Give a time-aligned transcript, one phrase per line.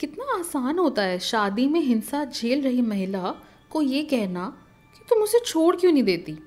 [0.00, 3.34] कितना आसान होता है। शादी में हिंसा झेल रही महिला
[3.70, 4.58] को ये कहना
[4.94, 6.38] कि तुम उसे छोड़ क्यों नहीं देती?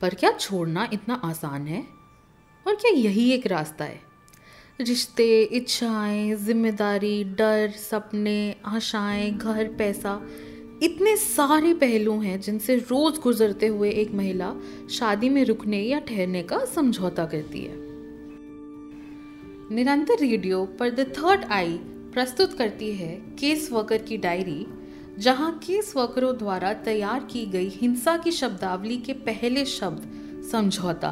[0.00, 1.84] पर क्या छोड़ना इतना आसान है?
[2.66, 4.00] और क्या यही एक रास्ता है?
[4.80, 10.26] रिश्ते, इच्छाएँ, ज़िम्मेदारी, डर, सपने, आशाएँ, घर, पैसा,
[10.82, 14.54] इतने सारे पहलू हैं जिनसे रोज गुजरते हुए एक महिला
[14.90, 17.74] शादी में रुकने या ठहरने का समझौता करती है।
[19.74, 21.80] निरंतर रेडियो पर द थर्ड आई
[22.16, 24.66] प्रस्तुत करती है केस वर्कर की डायरी,
[25.18, 31.10] जहाँ केस वर्करों द्वारा तैयार की गई हिंसा की शब्दावली के पहले शब्द समझौता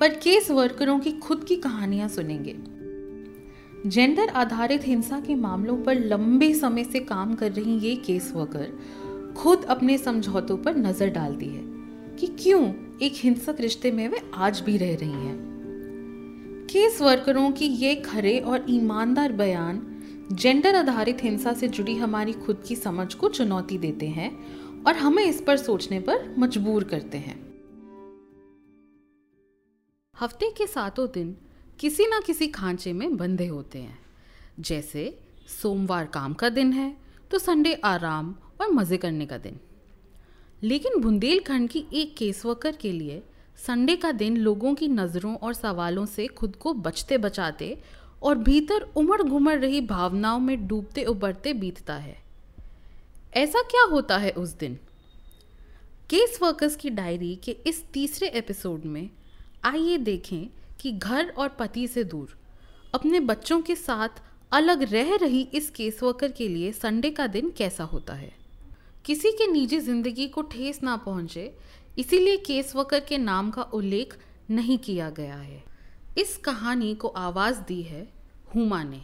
[0.00, 2.56] पर केस वर्करों की खुद की कहानियाँ सुनेंगे।
[3.90, 9.34] जेंडर आधारित हिंसा के मामलों पर लंबे समय से काम कर रही ये केस वर्कर
[9.36, 11.62] खुद अपने समझौतों पर नज़र डालती है
[12.16, 12.64] कि क्यों
[13.02, 15.38] एक हिंसक रिश्ते में वे आज भी रह रही हैं।
[16.70, 19.88] केस वर्करों की ये खरे और ईमानदार बयान
[20.30, 24.30] जेंडर आधारित हिंसा से जुड़ी हमारी खुद की समझ को चुनौती देते हैं
[24.84, 27.36] और हमें इस पर सोचने पर मजबूर करते हैं।
[30.14, 31.36] हफ़्ते के सातों दिन
[31.80, 33.98] किसी ना किसी खांचे में बंधे होते हैं।
[34.60, 35.18] जैसे
[35.62, 36.96] सोमवार काम का दिन है
[37.30, 39.58] तो संडे आराम और मज़े करने का दिन।
[40.62, 43.22] लेकिन बुंदेलखंड की एक केस वर्कर के लिए
[43.58, 47.76] संडे का दिन लोगों की नज़रों और सवालों से खुद को बचते बचाते
[48.22, 52.16] और भीतर उमड़ घुमड़ रही भावनाओं में डूबते उबरते बीतता है।
[53.34, 54.78] ऐसा क्या होता है उस दिन?
[56.10, 59.10] केस वर्कर्स की डायरी के इस तीसरे एपिसोड में
[59.64, 60.46] आइए देखें
[60.80, 62.36] कि घर और पति से दूर,
[62.94, 64.22] अपने बच्चों के साथ
[64.52, 68.32] अलग रह रही इस केस वर्कर के लिए संडे का दिन कैसा होता है?
[69.04, 71.54] किसी के निजी ज़िंदगी को ठेस ना पहुँचे,
[71.98, 74.16] इसीलिए केस वर्कर के नाम का उल्लेख
[74.50, 75.71] नहीं किया गया है।
[76.18, 78.12] इस कहानी को आवाज़ दी है
[78.54, 79.00] हुमा ने।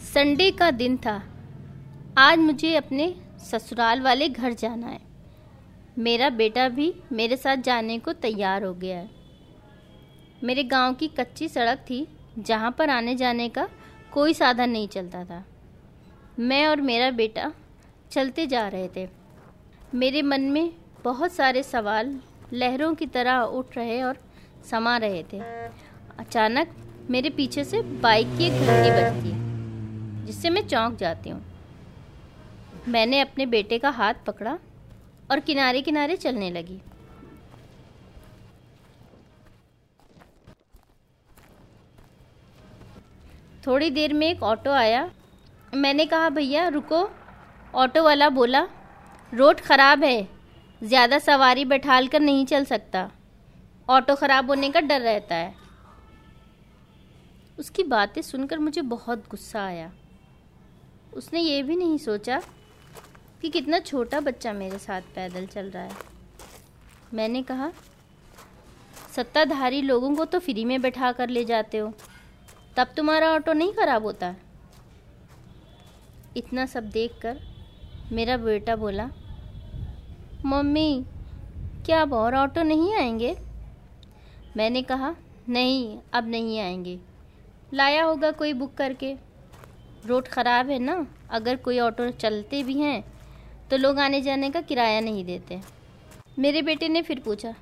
[0.00, 1.22] संडे का दिन था।
[2.18, 5.00] आज मुझे अपने ससुराल वाले घर जाना है।
[5.98, 9.08] मेरा बेटा भी मेरे साथ जाने को तैयार हो गया है।
[10.44, 12.06] मेरे गाँव की कच्ची सड़क थी,
[12.38, 13.68] जहाँ पर आने जाने का
[14.12, 15.44] कोई साधन नहीं चलता था।
[16.38, 17.52] मैं और मेरा बेटा
[18.12, 19.08] चलते जा रहे थे।
[19.94, 20.72] मेरे मन में
[21.04, 22.18] बहुत सारे सवाल
[22.52, 24.18] लहरों की तरह उठ रहे और
[24.70, 25.38] समा रहे थे।
[26.18, 26.76] अचानक
[27.10, 31.42] मेरे पीछे से बाइक की एक घंटी बजती है, जिससे मैं चौंक जाती हूँ।
[32.88, 34.58] मैंने अपने बेटे का हाथ पकड़ा
[35.30, 36.80] और किनारे किनारे चलने लगी।
[43.66, 45.10] थोड़ी देर में एक ऑटो आया।
[45.74, 47.08] मैंने कहा, भैया, रुको।
[47.74, 48.66] ऑटो वाला बोला,
[49.32, 50.28] रोड ख़राब है,
[50.82, 53.10] ज़्यादा सवारी बैठाल कर नहीं चल सकता।
[53.88, 55.54] ऑटो ख़राब होने का डर रहता है।
[57.58, 59.90] उसकी बातें सुनकर मुझे बहुत गुस्सा आया।
[61.12, 62.40] उसने ये भी नहीं सोचा
[63.46, 65.90] कि कितना छोटा बच्चा मेरे साथ पैदल चल रहा है।
[67.14, 67.70] मैंने कहा,
[69.16, 71.92] सत्ताधारी लोगों को तो फ्री में बैठा कर ले जाते हो,
[72.76, 74.34] तब तुम्हारा ऑटो नहीं ख़राब होता।
[76.36, 77.40] इतना सब देखकर
[78.12, 79.10] मेरा बेटा बोला,
[80.44, 81.04] मम्मी,
[81.86, 83.36] क्या अब और ऑटो नहीं आएँगे?
[84.56, 85.16] मैंने कहा,
[85.48, 86.98] नहीं, अब नहीं आएँगे।
[87.74, 89.16] लाया होगा कोई बुक करके।
[90.06, 93.15] रोड ख़राब है ना, अगर कोई ऑटो चलते भी हैं
[93.70, 95.60] तो लोग आने जाने का किराया नहीं देते।
[96.38, 97.54] मेरे बेटे ने फिर पूछा,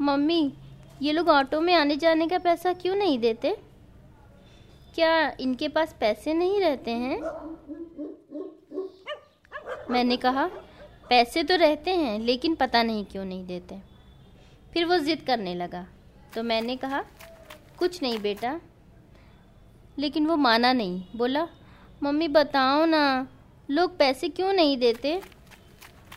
[0.00, 0.52] मम्मी,
[1.02, 3.56] ये लोग ऑटो में आने जाने का पैसा क्यों नहीं देते?
[4.94, 7.20] क्या इनके पास पैसे नहीं रहते हैं?
[9.90, 10.46] मैंने कहा,
[11.08, 13.78] पैसे तो रहते हैं, लेकिन पता नहीं क्यों नहीं देते।
[14.72, 15.86] फिर वो ज़िद करने लगा।
[16.34, 17.04] तो मैंने कहा,
[17.78, 18.60] कुछ नहीं बेटा।
[19.98, 21.46] लेकिन वो माना नहीं, बोला,
[22.02, 23.28] मम्मी, बताओ ना
[23.68, 25.20] लोग पैसे क्यों नहीं देते?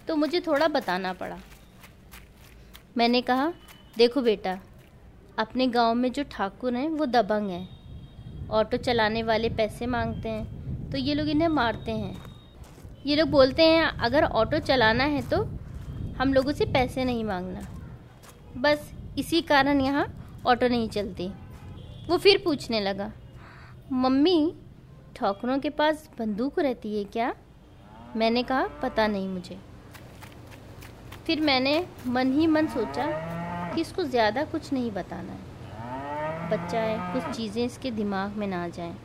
[0.08, 1.38] तो मुझे थोड़ा बताना पड़ा।
[2.98, 3.52] मैंने कहा,
[3.98, 4.58] देखो बेटा,
[5.40, 10.92] अपने गाँव में जो ठाकुर हैं, वो दबंग हैं। ऑटो चलाने वाले पैसे मांगते हैं
[10.92, 12.16] तो ये लोग इन्हें मारते हैं।
[13.06, 15.44] ये लोग बोलते हैं, अगर ऑटो चलाना है तो
[16.20, 17.62] हम लोगों से पैसे नहीं मांगना।
[18.58, 20.08] बस इसी कारण यहाँ
[20.48, 21.28] ऑटो नहीं चलती।
[22.10, 23.12] वो फिर पूछने लगा,
[23.94, 24.54] मम्मी
[25.20, 27.34] ठौकरों के पास बंदूक रहती है क्या?
[28.16, 29.58] मैंने कहा, पता नहीं मुझे।
[31.26, 33.08] फिर मैंने मन ही मन सोचा
[33.74, 38.68] कि इसको ज़्यादा कुछ नहीं बताना है। बच्चा है कुछ चीज़ें इसके दिमाग में ना
[38.70, 38.96] जाएँ।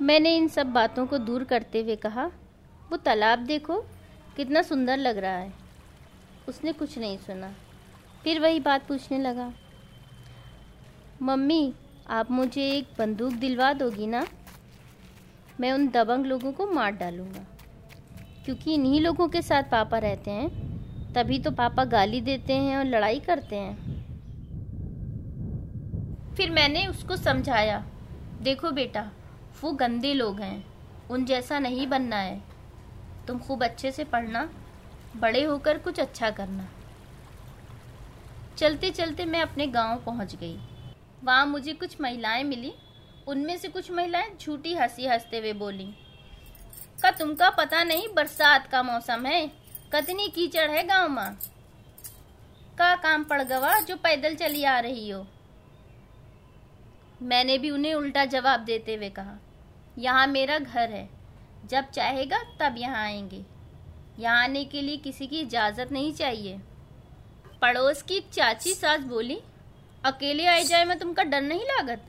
[0.00, 2.26] मैंने इन सब बातों को दूर करते हुए कहा,
[2.90, 3.80] वो तालाब देखो,
[4.36, 5.52] कितना सुंदर लग रहा है।
[6.48, 7.54] उसने कुछ नहीं सुना।
[8.24, 9.52] फिर वही बात पूछने लगा,
[11.22, 11.72] मम्मी
[12.10, 14.26] आप मुझे एक बंदूक दिलवा दोगी ना,
[15.60, 17.46] मैं उन दबंग लोगों को मार डालूँगा।
[18.44, 20.48] क्योंकि इन्हीं लोगों के साथ पापा रहते हैं,
[21.12, 23.96] तभी तो पापा गाली देते हैं और लड़ाई करते हैं।
[26.34, 27.86] फिर मैंने उसको समझाया,
[28.42, 29.10] देखो बेटा,
[29.62, 30.64] वो गंदे लोग हैं,
[31.10, 32.42] उन जैसा नहीं बनना है।
[33.26, 34.50] तुम खूब अच्छे से पढ़ना,
[35.16, 36.68] बड़े होकर कुछ अच्छा करना।
[38.56, 40.58] चलते चलते मैं अपने गाँव पहुँच गई।
[41.24, 42.72] वहाँ मुझे कुछ महिलाएँ मिली।
[43.28, 45.84] उनमें से कुछ महिलाएँ झूठी हँसी हँसते हुए बोली,
[47.02, 49.46] का तुमका पता नहीं बरसात का मौसम है?
[49.92, 51.36] कतनी कीचड़ है गाँव में?
[52.78, 55.26] का काम पड़ गवा जो पैदल चली आ रही हो?
[57.22, 59.36] मैंने भी उन्हें उल्टा जवाब देते हुए कहा,
[59.98, 61.08] यहाँ मेरा घर है।
[61.64, 63.44] जब चाहेगा तब यहाँ आएँगे।
[64.18, 66.58] यहाँ आने के लिए किसी की इजाज़त नहीं चाहिए।
[67.62, 69.40] पड़ोस की चाची सास बोली
[70.06, 72.02] अकेले आई जाए में तुमका डर नहीं लागत?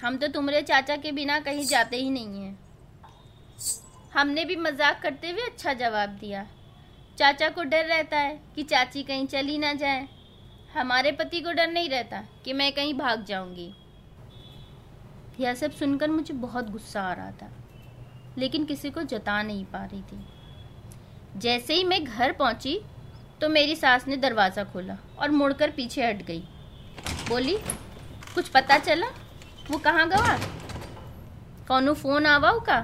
[0.00, 2.58] हम तो तुम्हारे चाचा के बिना कहीं जाते ही नहीं हैं।
[4.12, 6.46] हमने भी मज़ाक करते हुए अच्छा जवाब दिया।
[7.18, 10.06] चाचा को डर रहता है कि चाची कहीं चली ना जाए।
[10.74, 13.72] हमारे पति को डर नहीं रहता कि मैं कहीं भाग जाऊँगी।
[15.40, 17.50] यह सब सुनकर मुझे बहुत गुस्सा आ रहा था,
[18.38, 22.78] लेकिन किसी को जता नहीं पा रही थी। जैसे ही मैं घर पहुँची
[23.40, 26.42] तो मेरी सास ने दरवाज़ा खोला और मुड़कर पीछे हट गई।
[27.28, 27.56] बोली,
[28.34, 29.06] कुछ पता चला?
[29.70, 30.36] वो कहाँ गवा?
[31.68, 32.78] कौनो फ़ोन आवाओ का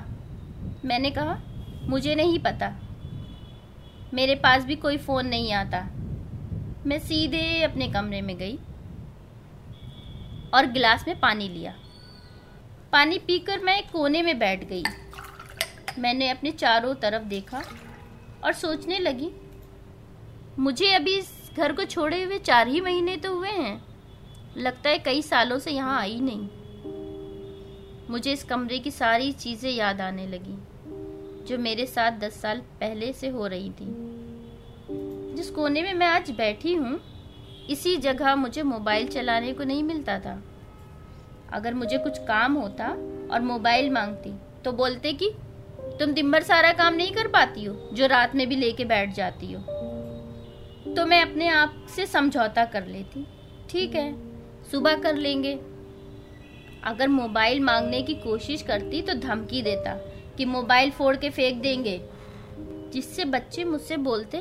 [0.84, 1.38] मैंने कहा,
[1.82, 2.72] मुझे नहीं पता।
[4.14, 5.80] मेरे पास भी कोई फ़ोन नहीं आता।
[6.86, 8.56] मैं सीधे अपने कमरे में गई
[10.54, 11.74] और गिलास में पानी लिया।
[12.92, 14.82] पानी पीकर मैं एक कोने में बैठ गई।
[15.98, 17.62] मैंने अपने चारों तरफ़ देखा
[18.44, 19.30] और सोचने लगी,
[20.58, 23.91] मुझे अभी इस घर को छोड़े हुए चार ही महीने तो हुए हैं।
[24.56, 26.48] लगता है कई सालों से यहाँ आई नहीं।
[28.10, 30.56] मुझे इस कमरे की सारी चीज़ें याद आने लगी,
[31.46, 33.86] जो मेरे साथ दस साल पहले से हो रही थी।
[35.36, 37.00] जिस कोने में मैं आज बैठी हूँ,
[37.70, 40.42] इसी जगह मुझे मोबाइल चलाने को नहीं मिलता था।
[41.52, 42.88] अगर मुझे कुछ काम होता
[43.32, 44.32] और मोबाइल मांगती
[44.64, 45.30] तो बोलते कि,
[45.98, 49.14] तुम दिन भर सारा काम नहीं कर पाती हो, जो रात में भी लेके बैठ
[49.14, 49.60] जाती हो।
[50.94, 53.26] तो मैं अपने आप से समझौता कर लेती,
[53.70, 54.31] ठीक है।
[54.72, 55.52] सुबह कर लेंगे।
[56.84, 59.94] अगर मोबाइल मांगने की कोशिश करती तो धमकी देता
[60.36, 62.00] कि मोबाइल फोड़ के फेंक देंगे।
[62.92, 64.38] जिससे बच्चे मुझसे बोलते,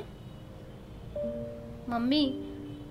[1.89, 2.25] मम्मी,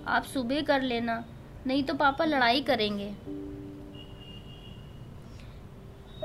[0.07, 1.25] आप सुबह कर लेना,
[1.67, 3.09] नहीं तो पापा लड़ाई करेंगे।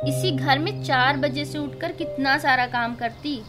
[0.08, 3.42] इसी घर में चार बजे से उठकर कितना सारा काम करती।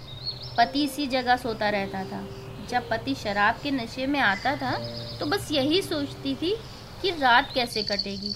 [0.58, 2.24] पति इसी जगह सोता रहता था।
[2.68, 4.72] जब पति शराब के नशे में आता था
[5.18, 6.56] तो बस यही सोचती थी
[7.02, 8.34] कि रात कैसे कटेगी?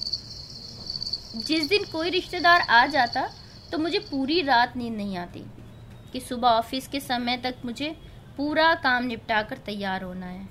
[1.38, 3.28] जिस दिन कोई रिश्तेदार आ जाता
[3.72, 5.44] तो मुझे पूरी रात नींद नहीं आती,
[6.12, 7.90] कि सुबह ऑफ़िस के समय तक मुझे
[8.38, 10.48] पूरा काम निपटा कर तैयार होना है।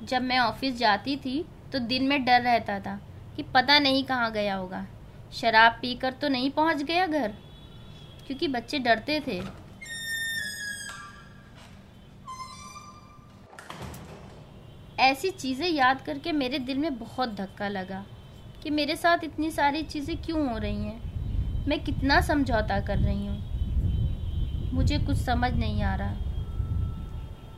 [0.00, 2.98] जब मैं ऑफ़िस जाती थी तो दिन में डर रहता था,
[3.36, 4.86] कि पता नहीं कहाँ गया होगा।
[5.32, 7.32] शराब पीकर तो नहीं पहुँच गया घर,
[8.26, 9.40] क्योंकि बच्चे डरते थे।
[15.06, 18.04] ऐसी चीज़ें याद करके मेरे दिल में बहुत धक्का लगा
[18.62, 21.66] कि मेरे साथ इतनी सारी चीज़ें क्यों हो रही हैं?
[21.68, 24.70] मैं कितना समझौता कर रही हूँ?
[24.72, 26.14] मुझे कुछ समझ नहीं आ रहा।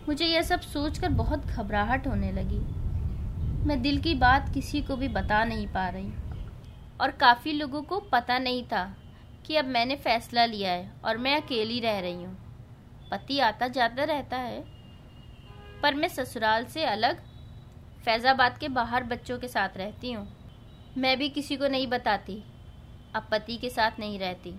[0.09, 2.59] मुझे यह सब सोचकर बहुत घबराहट होने लगी।
[3.67, 6.13] मैं दिल की बात किसी को भी बता नहीं पा रही
[7.01, 8.85] और काफ़ी लोगों को पता नहीं था
[9.47, 12.37] कि अब मैंने फ़ैसला लिया है और मैं अकेली रह रही हूँ।
[13.11, 14.61] पति आता जाता रहता है,
[15.83, 17.27] पर मैं ससुराल से अलग
[18.05, 20.27] फैज़ाबाद के बाहर बच्चों के साथ रहती हूँ।
[20.99, 22.43] मैं भी किसी को नहीं बताती।
[23.17, 24.55] अब पति के साथ नहीं रहती।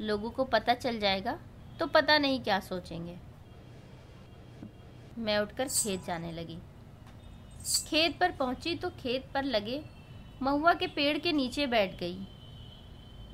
[0.00, 1.38] लोगों को पता चल जाएगा
[1.80, 3.16] तो पता नहीं क्या सोचेंगे।
[5.18, 6.58] मैं उठकर खेत जाने लगी।
[7.86, 9.82] खेत पर पहुँची तो खेत पर लगे
[10.42, 12.26] महुआ के पेड़ के नीचे बैठ गई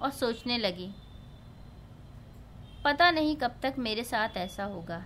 [0.00, 0.90] और सोचने लगी,
[2.85, 5.04] पता नहीं कब तक मेरे साथ ऐसा होगा।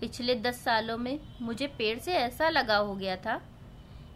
[0.00, 3.40] पिछले दस सालों में मुझे पेड़ से ऐसा लगा हो गया था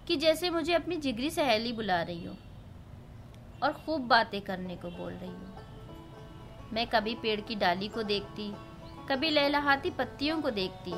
[0.09, 2.35] कि जैसे मुझे अपनी जिगरी सहेली बुला रही हो
[3.63, 8.53] और खूब बातें करने को बोल रही हो। मैं कभी पेड़ की डाली को देखती,
[9.09, 10.93] कभी लहलहाती पत्तियों को देखती।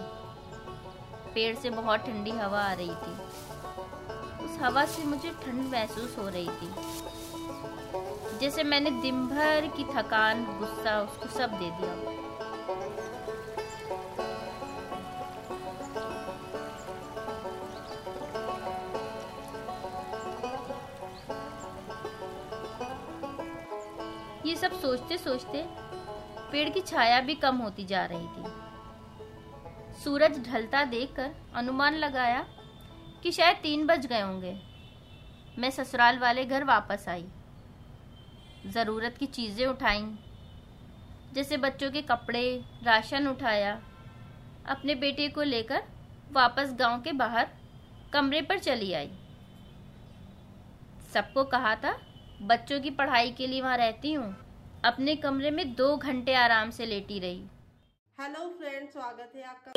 [1.35, 6.29] पेड़ से बहुत ठंडी हवा आ रही थी। उस हवा से मुझे ठंड महसूस हो
[6.29, 6.69] रही थी।
[8.39, 12.16] जैसे मैंने दिन भर की थकान, गुस्सा, उसको सब दे दिया।
[25.27, 25.63] सोचते,
[26.53, 28.45] पेड़ की छाया भी कम होती जा रही थी।
[30.03, 32.45] सूरज ढलता देखकर अनुमान लगाया
[33.23, 34.57] कि शायद तीन बज गए होंगे।
[35.59, 37.27] मैं ससुराल वाले घर वापस आई।
[38.69, 40.07] ज़रूरत की चीज़ें उठाई,
[41.35, 42.45] जैसे बच्चों के कपड़े,
[42.85, 43.79] राशन उठाया,
[44.69, 45.83] अपने बेटे को लेकर
[46.33, 47.49] वापस गाँव के बाहर
[48.13, 49.11] कमरे पर चली आई।
[51.15, 51.99] सबको कहा था,
[52.43, 54.35] बच्चों की पढ़ाई के लिए वहाँ रहती हूँ।
[54.85, 57.43] अपने कमरे में दो घंटे आराम से लेटी रही।
[58.19, 59.73] हेलो फ्रेंड स्वागत है आपका।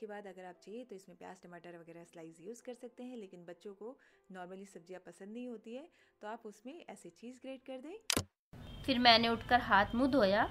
[0.00, 3.16] के बाद अगर आप चाहिए तो इसमें प्याज टमाटर वगैरह स्लाइस यूज़ कर सकते हैं
[3.16, 3.96] लेकिन बच्चों को
[4.32, 5.88] नॉर्मली सब्ज़ियाँ पसंद नहीं होती है
[6.22, 10.44] तो आप उसमें ऐसे चीज़ ग्रेट कर दें। फिर मैंने उठकर हाथ मुँह धोया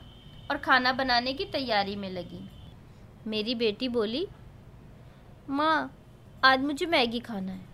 [0.52, 2.48] और खाना बनाने की तैयारी में लगी।
[3.28, 4.28] मेरी बेटी बोली
[5.50, 5.76] माँ
[6.46, 7.72] आज मुझे मैगी खाना है।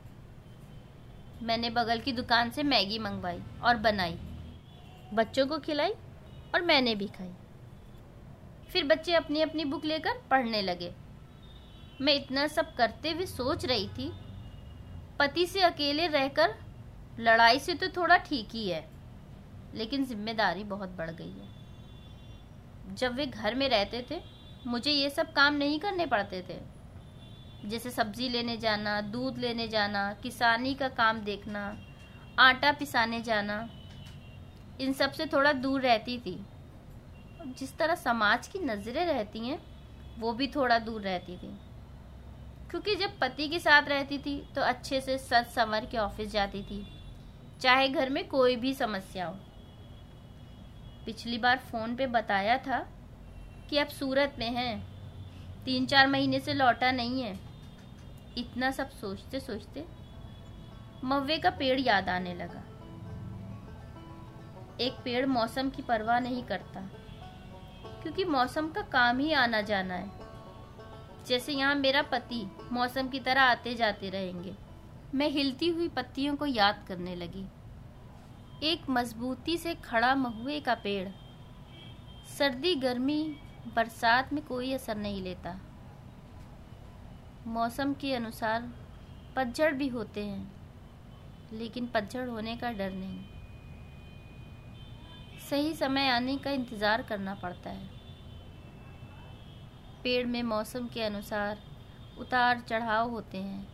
[1.42, 4.18] मैंने बगल की दुकान से मैगी मंगवाई और बनाई।
[5.14, 5.92] बच्चों को खिलाई
[6.56, 7.32] और मैंने भी खाई।
[8.70, 10.92] फिर बच्चे अपनी अपनी बुक लेकर पढ़ने लगे।
[12.02, 14.12] मैं इतना सब करते हुए सोच रही थी,
[15.20, 16.56] पति से अकेले रहकर
[17.20, 18.84] लड़ाई से तो थोड़ा ठीक ही है,
[19.74, 24.20] लेकिन ज़िम्मेदारी बहुत बढ़ गई है। जब वे घर में रहते थे,
[24.68, 26.58] मुझे ये सब काम नहीं करने पड़ते थे।
[27.66, 31.78] जैसे सब्ज़ी लेने जाना, दूध लेने जाना, किसानी का काम देखना,
[32.40, 33.58] आटा पिसाने जाना,
[34.82, 36.38] इन सबसे थोड़ा दूर रहती थी।
[37.50, 39.60] जिस तरह समाज की नज़रें रहती हैं,
[40.20, 41.58] वो भी थोड़ा दूर रहती थी।
[42.72, 46.62] क्योंकि जब पति के साथ रहती थी तो अच्छे से सच संवर के ऑफ़िस जाती
[46.64, 46.86] थी,
[47.62, 49.36] चाहे घर में कोई भी समस्या हो।
[51.06, 52.80] पिछली बार फ़ोन पे बताया था
[53.70, 54.82] कि अब सूरत में हैं,
[55.66, 57.49] तीन चार महीने से लौटा नहीं है।
[58.40, 59.86] इतना सब सोचते सोचते
[61.04, 62.64] मव्वे का पेड़ याद आने लगा।
[64.80, 66.82] एक पेड़ मौसम की परवाह नहीं करता,
[68.02, 70.28] क्योंकि मौसम का काम ही आना जाना है।
[71.28, 74.56] जैसे यहाँ मेरा पति मौसम की तरह आते जाते रहेंगे,
[75.16, 77.46] मैं हिलती हुई पत्तियों को याद करने लगी।
[78.64, 81.08] एक मजबूती से खड़ा महुए का पेड़,
[82.30, 83.24] सर्दी, गर्मी,
[83.76, 85.60] बरसात में कोई असर नहीं लेता।
[87.48, 88.70] मौसम के अनुसार
[89.36, 90.52] पतझड़ भी होते हैं,
[91.54, 93.20] लेकिन पतझड़ होने का डर नहीं।
[95.50, 97.88] सही समय आने का इंतज़ार करना पड़ता है।
[100.04, 101.58] पेड़ में मौसम के अनुसार
[102.20, 103.68] उतार चढ़ाव होते हैं।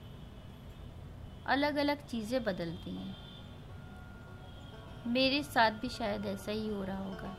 [1.47, 3.15] अलग अलग चीज़ें बदलती हैं।
[5.07, 7.35] मेरे साथ भी शायद ऐसा ही हो रहा होगा।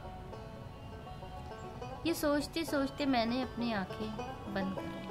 [2.07, 4.11] ये सोचते सोचते मैंने अपनी आँखें
[4.55, 5.06] बंद कर ली।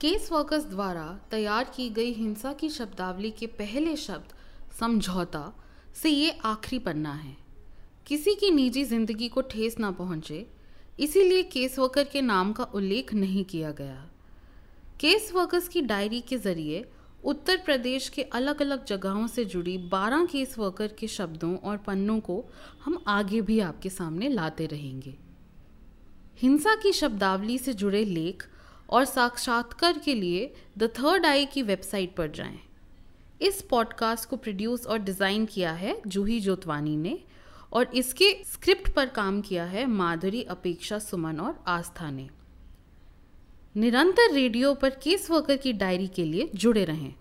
[0.00, 4.32] केस वर्कर्स द्वारा तैयार की गई हिंसा की शब्दावली के पहले शब्द
[4.74, 5.42] समझौता
[5.94, 7.36] से ये आखिरी पन्ना है।
[8.06, 10.46] किसी की निजी ज़िंदगी को ठेस ना पहुँचे,
[11.00, 13.96] इसीलिए केस वर्कर के नाम का उल्लेख नहीं किया गया।
[15.00, 16.84] केस वर्कर्स की डायरी के ज़रिए
[17.24, 22.18] उत्तर प्रदेश के अलग अलग जगहों से जुड़ी 12 केस वर्कर के शब्दों और पन्नों
[22.20, 22.44] को
[22.84, 25.14] हम आगे भी आपके सामने लाते रहेंगे।
[26.42, 28.46] हिंसा की शब्दावली से जुड़े लेख
[28.90, 32.58] और साक्षात्कार के लिए द थर्ड आई की वेबसाइट पर जाएँ।
[33.42, 37.18] इस पॉडकास्ट को प्रोड्यूस और डिज़ाइन किया है जूही जोतवानी ने
[37.72, 42.28] और इसके स्क्रिप्ट पर काम किया है माधुरी, अपेक्षा, सुमन और आस्था ने
[43.76, 47.14] निरंतर रेडियो पर केस वर्कर की डायरी के लिए जुड़े रहें